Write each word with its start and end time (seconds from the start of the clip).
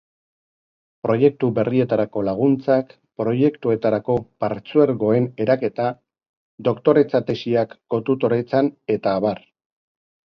proiektu 1.07 1.49
berrietarako 1.57 2.23
laguntzak, 2.29 2.95
proiektuetarako 3.23 4.15
partzuergoen 4.45 5.27
eraketa, 5.45 5.91
doktoretza-tesiak 6.71 7.79
kotutoretzan 7.97 8.75
eta 8.97 9.15
abar 9.23 9.47